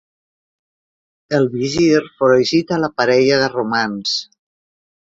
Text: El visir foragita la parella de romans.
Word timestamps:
El 1.39 1.45
visir 1.57 1.91
foragita 2.17 2.83
la 2.87 2.93
parella 2.99 3.39
de 3.45 3.53
romans. 3.59 4.21